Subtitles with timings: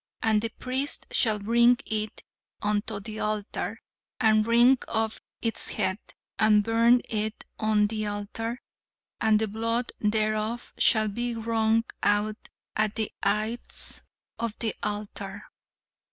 [0.23, 2.23] And the priest shall bring it
[2.59, 3.83] unto the altar,
[4.19, 5.99] and wring off its head,
[6.39, 8.63] and burn it on the altar;
[9.21, 14.01] and the blood thereof shall be wrung out at the ides
[14.39, 15.43] of the altar.'